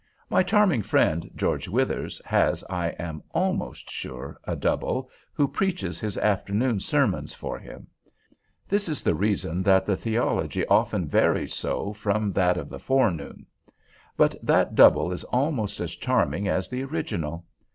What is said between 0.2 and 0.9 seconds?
My charming